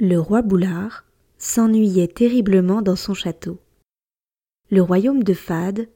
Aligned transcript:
le 0.00 0.18
roi 0.18 0.40
Boulard 0.40 1.04
s'ennuyait 1.36 2.08
terriblement 2.08 2.80
dans 2.80 2.96
son 2.96 3.12
château. 3.12 3.58
Le 4.70 4.80
royaume 4.80 5.22
de 5.22 5.34
Fade 5.34 5.90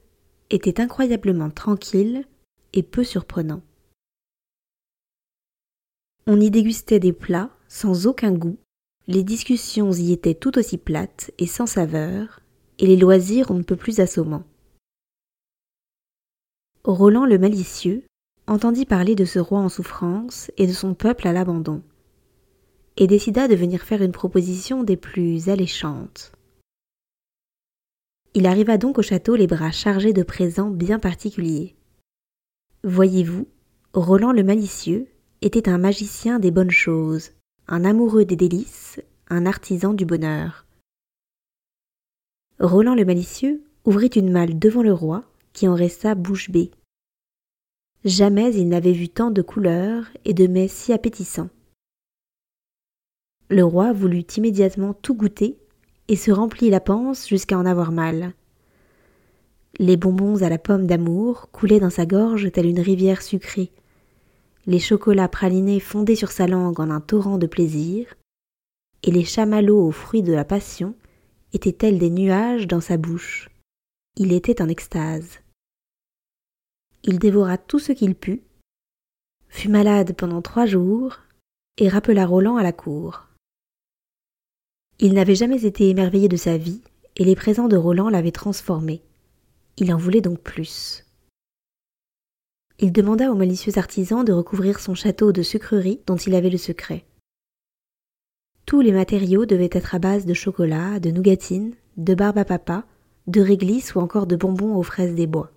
était 0.51 0.79
incroyablement 0.79 1.49
tranquille 1.49 2.23
et 2.73 2.83
peu 2.83 3.03
surprenant. 3.03 3.63
On 6.27 6.39
y 6.39 6.51
dégustait 6.51 6.99
des 6.99 7.13
plats 7.13 7.49
sans 7.67 8.05
aucun 8.05 8.31
goût, 8.31 8.59
les 9.07 9.23
discussions 9.23 9.91
y 9.91 10.11
étaient 10.11 10.35
tout 10.35 10.59
aussi 10.59 10.77
plates 10.77 11.31
et 11.39 11.47
sans 11.47 11.65
saveur, 11.65 12.41
et 12.77 12.85
les 12.85 12.97
loisirs 12.97 13.49
on 13.49 13.55
ne 13.55 13.63
peut 13.63 13.75
plus 13.75 13.99
assommants. 13.99 14.45
Roland 16.83 17.25
le 17.25 17.39
malicieux 17.39 18.03
entendit 18.45 18.85
parler 18.85 19.15
de 19.15 19.25
ce 19.25 19.39
roi 19.39 19.59
en 19.61 19.69
souffrance 19.69 20.51
et 20.57 20.67
de 20.67 20.73
son 20.73 20.93
peuple 20.93 21.27
à 21.27 21.33
l'abandon 21.33 21.81
et 22.97 23.07
décida 23.07 23.47
de 23.47 23.55
venir 23.55 23.81
faire 23.81 24.01
une 24.01 24.11
proposition 24.11 24.83
des 24.83 24.97
plus 24.97 25.49
alléchantes. 25.49 26.31
Il 28.33 28.47
arriva 28.47 28.77
donc 28.77 28.97
au 28.97 29.01
château 29.01 29.35
les 29.35 29.47
bras 29.47 29.71
chargés 29.71 30.13
de 30.13 30.23
présents 30.23 30.69
bien 30.69 30.99
particuliers. 30.99 31.75
Voyez-vous, 32.83 33.47
Roland 33.93 34.31
le 34.31 34.43
malicieux 34.43 35.07
était 35.41 35.69
un 35.69 35.77
magicien 35.77 36.39
des 36.39 36.51
bonnes 36.51 36.71
choses, 36.71 37.31
un 37.67 37.85
amoureux 37.85 38.25
des 38.25 38.35
délices, 38.35 39.01
un 39.29 39.45
artisan 39.45 39.93
du 39.93 40.05
bonheur. 40.05 40.65
Roland 42.59 42.95
le 42.95 43.05
malicieux 43.05 43.63
ouvrit 43.85 44.07
une 44.07 44.31
malle 44.31 44.59
devant 44.59 44.83
le 44.83 44.93
roi, 44.93 45.23
qui 45.53 45.67
en 45.67 45.75
resta 45.75 46.15
bouche 46.15 46.49
bée. 46.49 46.71
Jamais 48.03 48.53
il 48.53 48.67
n'avait 48.67 48.91
vu 48.91 49.09
tant 49.09 49.31
de 49.31 49.41
couleurs 49.41 50.05
et 50.25 50.33
de 50.33 50.47
mets 50.47 50.67
si 50.67 50.93
appétissants. 50.93 51.49
Le 53.49 53.63
roi 53.63 53.93
voulut 53.93 54.25
immédiatement 54.37 54.95
tout 54.95 55.13
goûter 55.13 55.57
et 56.07 56.15
se 56.15 56.31
remplit 56.31 56.71
la 56.71 56.79
panse 56.79 57.27
jusqu'à 57.27 57.57
en 57.57 57.65
avoir 57.65 57.91
mal. 57.91 58.33
Les 59.77 59.97
bonbons 59.97 60.41
à 60.41 60.49
la 60.49 60.57
pomme 60.57 60.87
d'amour 60.87 61.49
coulaient 61.51 61.79
dans 61.79 61.89
sa 61.91 62.05
gorge 62.05 62.51
telle 62.51 62.65
une 62.65 62.79
rivière 62.79 63.21
sucrée. 63.21 63.71
Les 64.65 64.79
chocolats 64.79 65.27
pralinés 65.27 65.79
fondaient 65.79 66.15
sur 66.15 66.31
sa 66.31 66.47
langue 66.47 66.79
en 66.79 66.89
un 66.89 67.01
torrent 67.01 67.37
de 67.37 67.45
plaisir, 67.45 68.15
et 69.03 69.11
les 69.11 69.25
chamallows 69.25 69.87
aux 69.87 69.91
fruits 69.91 70.23
de 70.23 70.33
la 70.33 70.45
passion 70.45 70.95
étaient 71.53 71.71
tels 71.71 71.99
des 71.99 72.09
nuages 72.09 72.67
dans 72.67 72.81
sa 72.81 72.97
bouche. 72.97 73.49
Il 74.17 74.33
était 74.33 74.61
en 74.61 74.69
extase. 74.69 75.39
Il 77.03 77.19
dévora 77.19 77.59
tout 77.59 77.77
ce 77.77 77.91
qu'il 77.91 78.15
put, 78.15 78.41
fut 79.49 79.69
malade 79.69 80.15
pendant 80.17 80.41
trois 80.41 80.65
jours, 80.65 81.19
et 81.77 81.89
rappela 81.89 82.25
Roland 82.25 82.55
à 82.55 82.63
la 82.63 82.71
cour. 82.71 83.24
Il 84.99 85.13
n'avait 85.13 85.35
jamais 85.35 85.65
été 85.65 85.89
émerveillé 85.89 86.29
de 86.29 86.37
sa 86.37 86.57
vie, 86.57 86.81
et 87.17 87.25
les 87.25 87.35
présents 87.35 87.67
de 87.67 87.75
Roland 87.75 88.09
l'avaient 88.09 88.31
transformé. 88.31 89.01
Il 89.77 89.93
en 89.93 89.97
voulait 89.97 90.21
donc 90.21 90.39
plus. 90.39 91.05
Il 92.79 92.91
demanda 92.91 93.31
au 93.31 93.35
malicieux 93.35 93.77
artisan 93.77 94.23
de 94.23 94.33
recouvrir 94.33 94.79
son 94.79 94.95
château 94.95 95.31
de 95.31 95.41
sucreries 95.41 96.01
dont 96.07 96.15
il 96.15 96.35
avait 96.35 96.49
le 96.49 96.57
secret. 96.57 97.05
Tous 98.65 98.81
les 98.81 98.91
matériaux 98.91 99.45
devaient 99.45 99.69
être 99.71 99.95
à 99.95 99.99
base 99.99 100.25
de 100.25 100.33
chocolat, 100.33 100.99
de 100.99 101.11
nougatine, 101.11 101.73
de 101.97 102.15
barbe 102.15 102.37
à 102.37 102.45
papa, 102.45 102.85
de 103.27 103.41
réglisse 103.41 103.95
ou 103.95 103.99
encore 103.99 104.27
de 104.27 104.35
bonbons 104.35 104.75
aux 104.75 104.83
fraises 104.83 105.15
des 105.15 105.27
bois. 105.27 105.51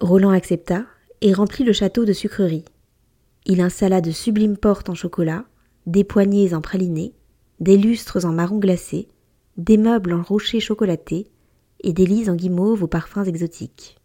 Roland 0.00 0.30
accepta 0.30 0.86
et 1.20 1.32
remplit 1.32 1.64
le 1.64 1.72
château 1.72 2.04
de 2.04 2.12
sucreries. 2.12 2.64
Il 3.46 3.60
installa 3.60 4.00
de 4.00 4.10
sublimes 4.10 4.56
portes 4.56 4.90
en 4.90 4.94
chocolat, 4.94 5.44
des 5.86 6.04
poignées 6.04 6.52
en 6.54 6.60
pralinés, 6.60 7.14
des 7.60 7.76
lustres 7.76 8.24
en 8.24 8.32
marron 8.32 8.58
glacé, 8.58 9.08
des 9.56 9.76
meubles 9.76 10.12
en 10.12 10.22
rocher 10.22 10.60
chocolaté 10.60 11.26
et 11.80 11.92
des 11.92 12.06
lits 12.06 12.28
en 12.28 12.34
guimauve 12.34 12.82
aux 12.82 12.88
parfums 12.88 13.24
exotiques. 13.26 13.96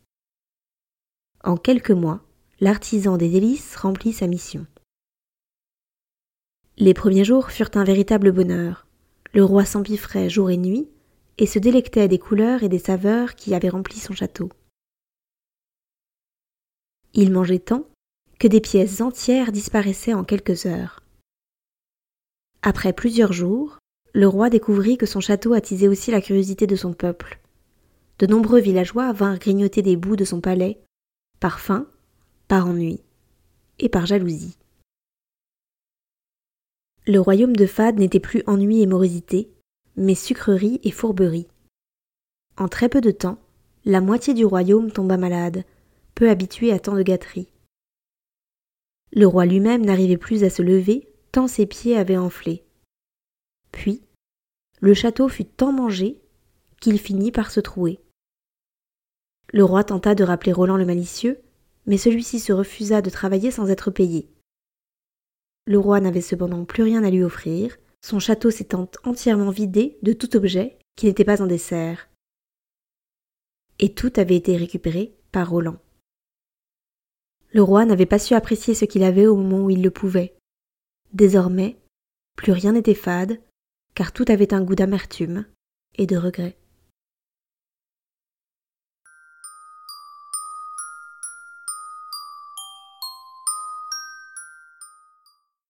En 1.44 1.58
quelques 1.58 1.92
mois, 1.92 2.22
l'artisan 2.60 3.18
des 3.18 3.30
délices 3.30 3.76
remplit 3.76 4.14
sa 4.14 4.28
mission. 4.28 4.66
Les 6.78 6.94
premiers 6.94 7.26
jours 7.26 7.52
furent 7.52 7.72
un 7.76 7.84
véritable 7.84 8.32
bonheur. 8.32 8.88
Le 9.34 9.44
roi 9.44 9.66
s'empiffrait 9.66 10.30
jour 10.30 10.50
et 10.50 10.58
nuit 10.58 10.90
et 11.38 11.46
se 11.46 11.60
délectait 11.60 12.08
des 12.08 12.20
couleurs 12.20 12.64
et 12.64 12.70
des 12.70 12.80
saveurs 12.80 13.36
qui 13.36 13.56
avaient 13.56 13.70
rempli 13.70 14.00
son 14.00 14.14
château. 14.14 14.50
Il 17.14 17.32
mangeait 17.32 17.60
tant 17.60 17.88
que 18.40 18.48
des 18.48 18.62
pièces 18.62 19.02
entières 19.02 19.52
disparaissaient 19.52 20.14
en 20.14 20.24
quelques 20.24 20.66
heures. 20.66 21.01
Après 22.64 22.94
plusieurs 22.94 23.34
jours, 23.34 23.80
le 24.14 24.28
roi 24.28 24.50
découvrit 24.50 24.98
que 24.98 25.06
son 25.06 25.20
château 25.20 25.54
attisait 25.54 25.88
aussi 25.88 26.12
la 26.12 26.22
curiosité 26.22 26.68
de 26.68 26.76
son 26.76 26.94
peuple. 26.94 27.40
De 28.20 28.28
nombreux 28.28 28.60
villageois 28.60 29.14
vinrent 29.14 29.40
grignoter 29.40 29.82
des 29.82 29.96
bouts 29.96 30.16
de 30.16 30.26
son 30.26 30.42
palais, 30.42 30.80
par 31.40 31.60
faim, 31.60 31.88
par 32.48 32.68
ennui 32.68 33.02
et 33.80 33.90
par 33.90 34.06
jalousie. 34.06 34.58
Le 37.08 37.20
royaume 37.20 37.56
de 37.56 37.66
Fade 37.66 37.98
n'était 37.98 38.20
plus 38.20 38.44
ennui 38.46 38.82
et 38.82 38.86
morosité, 38.86 39.50
mais 39.96 40.14
sucrerie 40.14 40.80
et 40.84 40.92
fourberie. 40.92 41.48
En 42.58 42.68
très 42.68 42.90
peu 42.90 43.02
de 43.02 43.10
temps, 43.10 43.40
la 43.86 44.02
moitié 44.02 44.36
du 44.36 44.46
royaume 44.46 44.92
tomba 44.92 45.18
malade, 45.18 45.64
peu 46.14 46.30
habitué 46.30 46.72
à 46.72 46.80
tant 46.80 46.94
de 46.94 47.02
gâteries. 47.02 47.52
Le 49.14 49.26
roi 49.26 49.48
lui-même 49.48 49.84
n'arrivait 49.84 50.18
plus 50.18 50.44
à 50.44 50.52
se 50.52 50.62
lever 50.62 51.11
tant 51.32 51.48
ses 51.48 51.66
pieds 51.66 51.98
avaient 51.98 52.18
enflé. 52.18 52.66
Puis, 53.72 54.02
le 54.80 54.94
château 54.94 55.30
fut 55.30 55.46
tant 55.46 55.72
mangé 55.72 56.22
qu'il 56.80 57.00
finit 57.00 57.32
par 57.32 57.52
se 57.52 57.60
trouer. 57.60 58.00
Le 59.54 59.64
roi 59.64 59.84
tenta 59.84 60.16
de 60.16 60.24
rappeler 60.24 60.52
Roland 60.52 60.78
le 60.78 60.86
malicieux, 60.86 61.42
mais 61.86 61.98
celui-ci 61.98 62.40
se 62.40 62.54
refusa 62.54 63.02
de 63.02 63.10
travailler 63.10 63.52
sans 63.52 63.70
être 63.70 63.92
payé. 63.92 64.30
Le 65.66 65.78
roi 65.78 66.00
n'avait 66.00 66.22
cependant 66.22 66.66
plus 66.66 66.84
rien 66.84 67.04
à 67.04 67.12
lui 67.12 67.24
offrir, 67.24 67.78
son 68.02 68.20
château 68.20 68.50
s'étant 68.50 68.90
entièrement 69.04 69.52
vidé 69.52 70.00
de 70.02 70.14
tout 70.14 70.36
objet 70.36 70.80
qui 70.96 71.06
n'était 71.06 71.26
pas 71.26 71.42
un 71.42 71.48
dessert. 71.48 72.10
Et 73.80 73.94
tout 73.94 74.12
avait 74.16 74.36
été 74.36 74.58
récupéré 74.58 75.16
par 75.32 75.50
Roland. 75.50 75.78
Le 77.54 77.62
roi 77.62 77.86
n'avait 77.86 78.06
pas 78.06 78.20
su 78.20 78.34
apprécier 78.34 78.74
ce 78.74 78.86
qu'il 78.86 79.04
avait 79.04 79.28
au 79.28 79.36
moment 79.36 79.66
où 79.66 79.70
il 79.70 79.84
le 79.84 79.92
pouvait. 79.92 80.36
Désormais, 81.14 81.78
plus 82.38 82.52
rien 82.54 82.72
n'était 82.72 82.96
fade, 82.96 83.42
car 83.96 84.14
tout 84.14 84.26
avait 84.30 84.54
un 84.54 84.62
goût 84.62 84.76
d'amertume 84.76 85.46
et 85.96 86.08
de 86.08 86.16
regret. 86.16 86.58